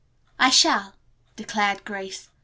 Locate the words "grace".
1.85-2.29